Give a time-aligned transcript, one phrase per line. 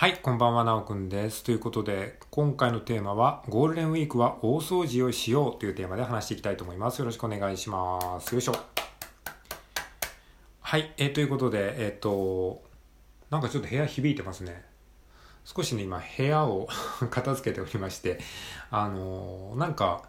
[0.00, 1.42] はい、こんばんは、なおくんです。
[1.42, 7.00] ということで、今回のテーマは、ゴールデンウィークは大掃除をしようというテーマで話していきたいと思います。
[7.00, 8.32] よろしくお願いします。
[8.32, 8.54] よいしょ。
[10.60, 12.62] はい、えーということで、えっ、と、
[13.28, 14.64] なんかちょっと部屋響いてますね。
[15.44, 16.68] 少しね、今、部屋を
[17.10, 18.20] 片付けておりまして、
[18.70, 20.04] あのーなんか、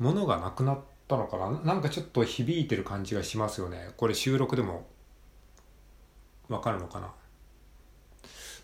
[0.00, 1.50] 物がなくなったのかな？
[1.60, 3.92] なんかちょっと響いてる感じがしますよね。
[3.96, 4.88] これ収録でも
[6.48, 7.12] わかるのかな？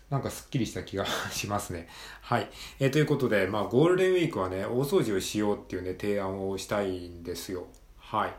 [0.09, 1.87] なんかすっきりした気がしますね。
[2.21, 2.49] はい。
[2.79, 7.67] えーということで、まあ、ゴールデンウィークはね、大掃除をしようっていうね、提案をしたいんですよ。
[7.97, 8.35] はい。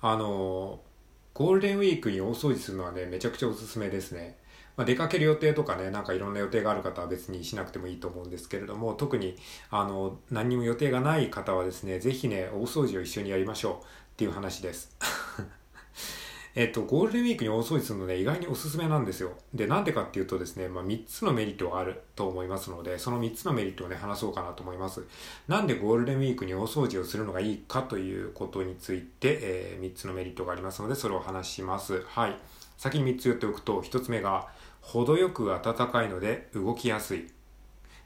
[0.00, 0.92] あのー
[1.34, 4.36] ゴールデンウィークに大掃除するのはね、めちゃくちゃおすすめですね。
[4.76, 9.36] まあ、出かける予定とかね、なんかいろんな予定がある方は別にしなくてもいいと思うんですけれども、特に、
[9.70, 13.78] あの、何にも予定がない方はですね、ぜひね、大掃除を一緒にやりましょうっ
[14.16, 14.94] ていう話です。
[16.54, 19.32] えっと、ゴールデンウィークに大掃除するのね、意外におすすめなんですよ。
[19.54, 25.02] で、なんでかっていうとですね、まあ、3つのメリットがあると思いますので、その3つのメリットをね、話そうかなと思います。
[25.48, 32.02] なんでゴールデンウィークに大掃除をするのがいいかということについて、え3つのメリットがありますので、それを話します。
[32.06, 32.36] はい。
[32.76, 34.48] 先に3つ言っておくと、1つ目が、
[34.82, 37.30] 程よく暖かいので動きやすい。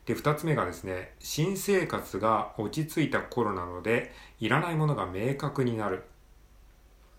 [0.04, 6.04] で、2つ目がですね、新生活が落ち着いた頃なので、いらないものが明確になる。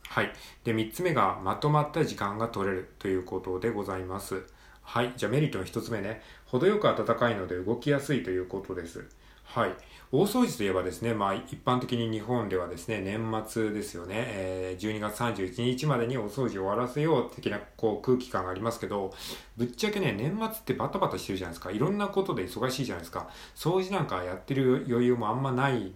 [0.10, 0.32] はい。
[0.64, 4.44] で、3つ目がまとまった時間が取れるということでございます。
[4.82, 5.14] はい。
[5.18, 6.22] じゃあメリットの1つ目ね。
[6.46, 9.06] 程よく暖かいので動きやすいということです。
[9.44, 9.76] はい。
[10.10, 19.14] 大掃除といえばですね、まあ一般的に日本ではですね、年末ですよね、えー12月31日までに大掃除を終わらせよう的なこう空気感がありますけど、
[19.58, 21.72] ぶっちゃけね、年末ってバタバタしてるじゃないですか。
[21.72, 23.30] いろんなことで忙しいじゃないですか。
[23.56, 25.92] 掃除なんかやってる余裕もあんまないっ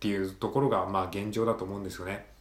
[0.00, 2.31] ていうところが、まあ現状だと思うんですよね。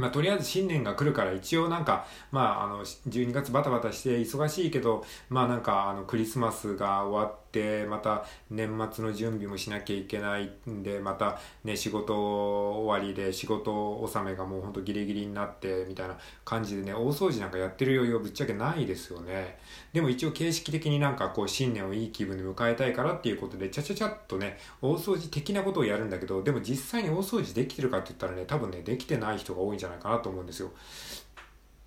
[0.00, 19.58] まあ、とりあえず新年が来るから一応なんか、まあ、あの、12月バタバタして忙しいけど、まあなんか、あの、クリスマスが終わって、また年末の準備もしなきゃいけないんで、またね、仕事終わりで仕事納めがもうほんとギリギリになって、みたいな感じでね、大掃除なんかやってる余裕はぶっちゃけないですよね。
[19.92, 30.70] でも一応形式的になんかこう新年をいい気分で迎えたいからっていうことで、ちゃちゃちゃっとね、大掃除的なことをやるんだけど、でも実際に大掃除できてるかって言ったらね、多分ね、できてない人が多いんじゃないないかなと思うんですよ。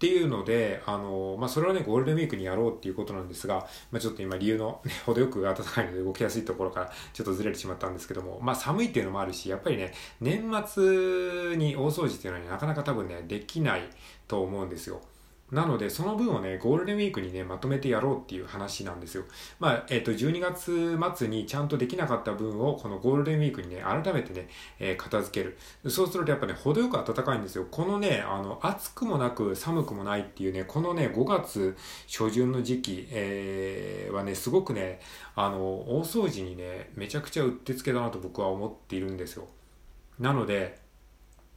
[0.04, 13.84] っていうので、あの、まあ、それはね、ゴールデンウィークにやろうっていうことなんですが、まあ、ちょっと今理由の、ね、程よく暖かいので動きやすいところからちょっとずれてしまったんですけども、まあ、寒いっていうのもあるし、やっぱりね、年末に大掃除っていうのはね、なかなか多分ね、できない
[14.28, 15.00] と思うんですよ。
[15.54, 19.24] なので、その分をね、ゴールデンウィークにね、まとめてやろうっていう話なんですよ。
[19.60, 24.50] まあ、えっ、と、12月末にちゃんとできなかった分を、このゴールデンウィークにね、改めてね、
[24.80, 25.58] えー片付ける。
[25.92, 27.68] そうするとやっぱね、程よく暖かいんですよ。
[27.70, 31.78] このね、あの、暑くもなく寒くもないっていうね、このね、5月
[32.08, 35.02] 初旬の時期、えーはね、すごくね、
[35.36, 39.48] あの、大掃除にね、めちゃくちゃうってつけだなと僕は思っているんですよ。
[40.20, 40.83] なので、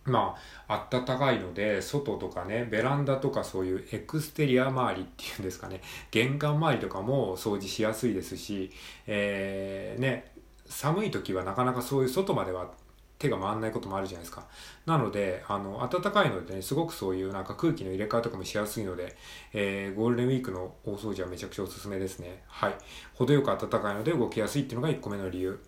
[0.06, 0.36] ま
[0.68, 8.70] あ、暖かいので、外とかね、ベランダとかそういうエクステリア周りっていうんですかね、玄関周りとかも掃除しやすいですし、
[9.06, 10.32] えー、ね、
[10.66, 12.70] 寒い時はなかなかそういう外までは
[13.18, 14.46] 手が回んないこともあるじゃないですか。
[14.84, 19.16] なので、あの、暖かいのでね、すごくそういうなんか空気の入れ替えとかもしやすいので、
[19.54, 22.42] えー、ゴールデンウィークの大掃除はめちゃくちゃおすすめですね。
[22.46, 22.74] はい。
[23.14, 25.58] 程よく暖かいので動きやすいっていうのが1個目の理由。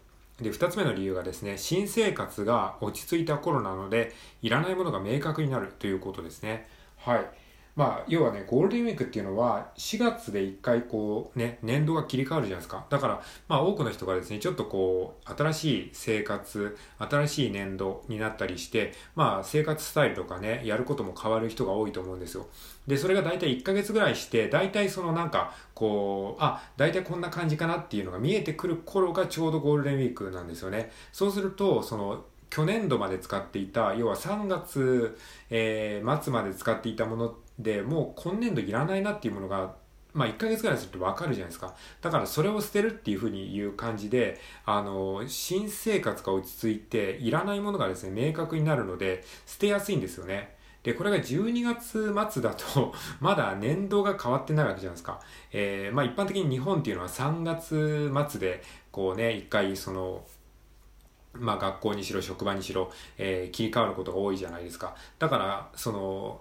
[0.40, 6.68] で、二つ目の理由がですね、新生活が落ち着いた頃なので、いらないものが明確になるということですね。
[6.96, 7.30] はい。
[7.78, 12.84] まあ、要はね、ゴールデンウィークっていうのは、4月で一回こう、ね、年度が切り替わるじゃないですか。
[12.90, 22.48] だから、まあ、多くの人がですね、ちょっとこう、新しい生活、新しい年度になったりして、まあ、生活スタイルとかね、やることも変わる人が多いと思うんですよ。
[22.88, 30.90] で、それが大体1ヶ月ぐらいして、大体そのなんか、こう、あ、大体こんな感じかなっていうのが見えてくる頃がちょうどゴールデンウィークなんですよね。
[31.12, 35.16] そうすると、その、去年度まで使っていた、要は3月、
[35.50, 39.74] えー末まで使っていたものでもう今年度いらないなっていうものが、
[40.14, 41.74] まあ1ヶ月ぐらいするとわかるじゃないですか。
[42.00, 50.56] だからそれを捨てるっていうふうに言う感じで、あの、新生活が落ち着いて、いらないものがですね、明確になるので、捨てやすいんですよね。
[50.82, 55.20] で、これが12月末だと、 まだ年度が変わってないわけじゃないですか。
[55.52, 60.24] えーまあ一般的に日本っていうのは3月末で、こうね、一回その、
[61.34, 64.94] まあ学校にしろ職場にしろ、えー切り替わることが多いじゃないですか。
[65.18, 66.40] だから、その、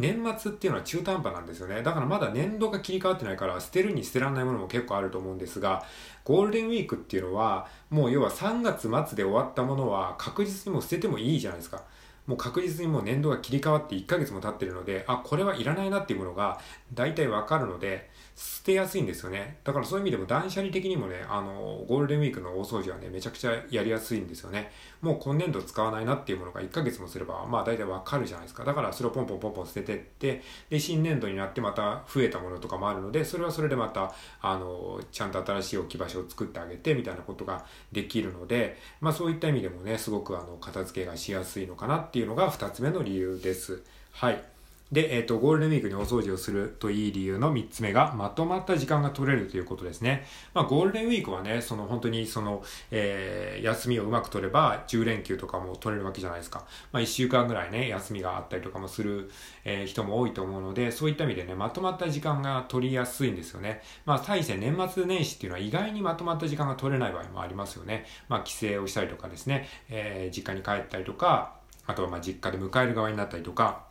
[0.00, 1.82] 年末っていうのは中途半端なんですよね。
[1.82, 5.84] だからまだ年度が切り替わってないから、捨てるに捨てられないものも結構あると思うんですが、
[6.24, 11.82] ゴールデンウィークっていうのは、もう要は3月末で終わったものは確実にもう捨ててもいいじゃないですか。
[12.26, 16.60] もう確実にもう年度が切り替わって1ヶ月も経ってるので、あ、これはいらないなっていうものが
[16.94, 18.10] 大体わかるので、
[18.40, 19.58] 捨てやすいんですよね。
[19.64, 24.72] だからそういう意味でも断捨離的にもね、あの、ゴールデンウィークの大掃除はね、めちゃくちゃやりやすいんですよね。
[25.02, 28.64] もう今年度使わないなっていうものが1ヶ月もすれば、まあ大体わかるじゃないですか。
[28.64, 43.82] だからそれをポンポンポンポン捨ててって、で、新年度になってまた増えたものとかもあるので、それはそれでまた、あの、ちゃんと新しい置き場所を作ってあげてみたいなことができるので、まあそういった意味でもね、すごくあの、片付けがしやすいのかなっていうのが2つ目の理由です。
[44.12, 44.42] はい。
[44.92, 50.26] で、えっ、ー、と、ゴールデンウィークにお掃除をするといい理由の3つ目が、まとまった時間が取れるということですね。
[50.52, 56.66] まあ、ゴールデンウィークはね、その本当にその、えー、休みをうまく取れば、10連休とかも取れるわけじゃないですか。
[56.90, 59.30] まあ、1週間ぐらいね、休みがあったりとかもする、
[59.64, 63.82] えー、人も多いと思うので、そういった意味でね、まとまった時間が取りやすいんですよね。
[64.06, 68.06] まあ、大して年末年始っていうのは意外にまとまった時間が取れない場合もありますよね。
[68.28, 73.89] まあ、帰省をしたりとかですね、えー、実家に帰ったりとか、あとはまあ実家で迎える側になったりとか、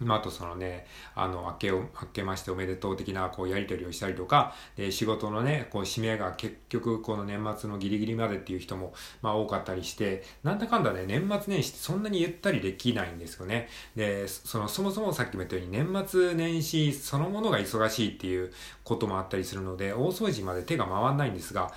[0.00, 8.92] まあ、あとそのね、あの、明けを、明けましておめでとう的な、こう、やりとりをしたりとか、で、仕事のね、こう、締めが結局、この年末のギリギリまでっていう人も、
[9.22, 13.68] まあ、多かったりして、なんだかんだね、年末年始ってそんなにゆったりできないんですよね。
[13.94, 18.52] で、その、そもそもさっきも言ったように、年末年始そのものが忙しいっていう
[18.82, 21.72] こともあったりするので、大掃除まで手が回んないんですが、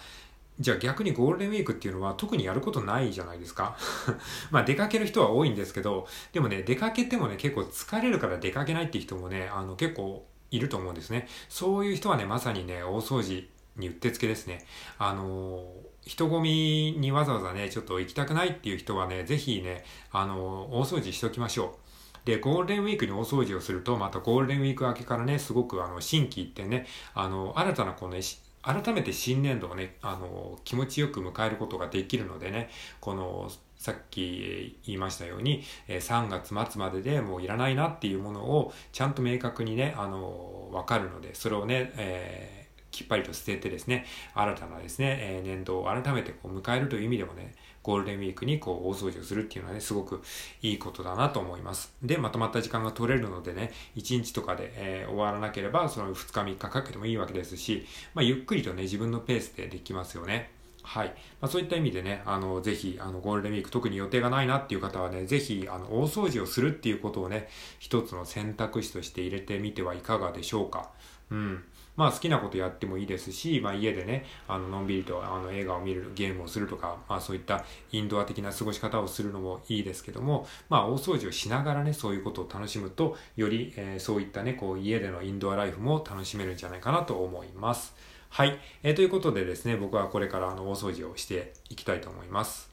[0.60, 3.78] じゃあ逆にゴールデンウィークっていうのは特にやることないじゃないですか
[4.50, 11.28] まあ出かける人は多いんですけど、でもね、出かけてもね、結構疲れるから出かけないっていう人もね、あの結構いると思うんですね。
[11.50, 14.66] そういう人はね、まさにね、大掃除にうってつけですね。
[14.98, 15.64] あの
[16.06, 21.88] 人混みにわざわざね、ちょっと行きたくないっていう人はね、ぜひね、あの大掃除しておきましょう。
[22.26, 28.22] で、ゴールデンウィークに大掃除をすると、またゴールデンウィーク明けからね、すごくあの、新規ってね、あの、新たなこのね、
[28.62, 32.70] 改めて新年度をね、あの、気持ちよく迎えることができるのでね、
[33.00, 47.54] この、さっき言いましたように、3月末まででもういらないなっていうものをちゃんと明確にね、あの、わかるので、それをね、えーきっぱりと捨ててですね、新たなですね、え、年度を改めてこう迎えるという意味でもね、
[47.84, 50.22] ゴールデンウィークにこう大掃除をするっていうのはね、すごく
[50.62, 51.94] いいことだなと思います。
[52.04, 60.52] で、まとまった時間が取れるのでね、1日とかで、えー、終わらなければ、その2日3日かけてもいいわけですし、まあ、ゆっくりとね、自分のペースでできますよね。
[60.84, 61.08] はい。
[61.42, 67.50] まあ、そういった意味でね、あの、ぜひ、あの、ゴールデンウィーク特に予定がないなっていう方はね、ぜひ、あの、大掃除をするっていうことをね、
[67.80, 70.90] 一つの選択肢として入れてみてはいかがでしょうか。
[71.30, 71.64] うん。
[71.98, 87.96] まあ好きなことやってもいいですし、まあ家でね、あの、のんびりとあの映画を見る、ゲームをするとか、まあそういったインドア的な過ごし方をするのもいいですけども、まあ大掃除をしながらね、そういうことを楽しむと、より、えー、そういったね、こう家でのインドアライフも楽しめるんじゃないかなと思います。
[88.30, 88.60] はい。
[88.84, 92.67] えー、ということでですね、僕はこれからあの大掃除をしていきたいと思います。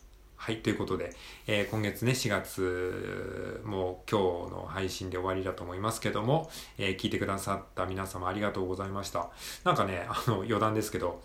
[0.45, 1.15] はい、ということで、
[1.47, 9.31] えー、今月ね、4月、もう今日の配信で終わりだと思いますけども、えー、聞いてくださった皆様ありがとうございました。
[9.65, 11.23] なんかね、あの、余談ですけど、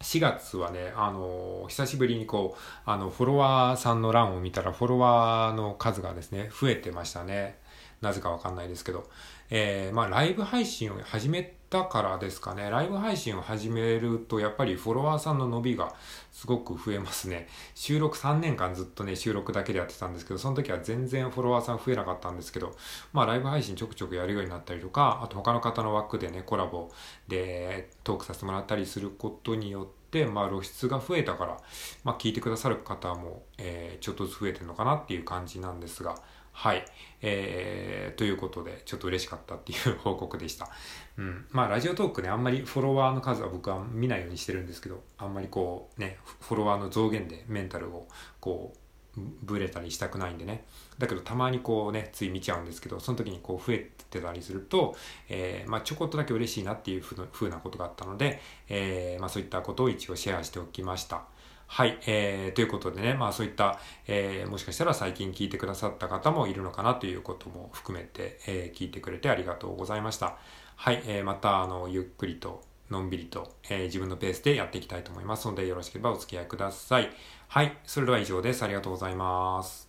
[0.00, 7.58] 4月はね、あのー、久しぶりにこう、あの、フォロワーさんの欄を見たら、フォロワーの数がですね、増えてましたね。
[8.02, 9.08] なぜかわかんないですけど。
[9.50, 12.70] えー、まあ、ライブ配信を始めたからですかね。
[12.70, 15.94] ライブ配信を始めると、やっぱりフォロワーさんの伸びが
[16.32, 17.48] すごく増えますね。
[17.74, 22.76] 収録3年間ずっとね、収録だけでやってたんですけど、その時は全然フォロワーさん増えなかったんですけど、
[23.12, 26.90] まあ、ライブ配信ちょくちょくやるようになったりとか、あと他の方の枠でね、コラボ
[27.28, 31.56] でトークさせてもらったりすることによって、まあ露出が増えたから、
[32.04, 36.16] まあ聞いてくださる方も、えー、ちょっとずつ増えてるのかなっていう感じなんですが、
[36.56, 36.86] はい。
[37.20, 40.70] えー、ということで、ちょっと嬉しかったっていう報告でした。
[41.18, 41.44] うん。
[41.50, 48.08] まあ、ラジオトークね、あんまりフォロワーの数は僕は見ないようにしてるんですけど、あんまりこう、ね、フォロワーの増減でメンタルを、
[48.40, 50.64] こう、ブレたりしたくないんでね。
[50.96, 54.96] だけど、たまにこうね、つい見ちゃうんですけど、その時にこう増えてたりすると、
[55.28, 61.24] えー、まあ、ちょこっとだけ嬉しいなっていうふうなことがあったので、えー、まあ、そういったことを一応シェアしておきました。
[61.66, 70.36] はい、えー、ということでね、まあそういった、えー、もしかしたら最近聞いてくださった方もいるのかなということも含めて、えー、聞いてくれてありがとうございました。
[70.76, 77.10] はい、えー、また、あの、ゆっくりと、のんびりと、えー、自分のペースでやっていきたいと思いますので、よろしければお付き合いください。
[77.48, 78.62] はい、それでは以上です。
[78.62, 79.85] ありがとうございます。